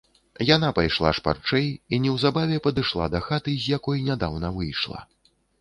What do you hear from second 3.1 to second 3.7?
да хаты,